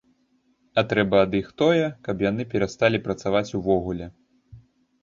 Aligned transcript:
А 0.81 0.83
трэба 0.93 1.17
ад 1.25 1.37
іх 1.41 1.51
тое, 1.63 1.83
каб 2.09 2.25
яны 2.31 2.47
перасталі 2.55 3.05
працаваць 3.07 3.47
увогуле. 3.63 4.05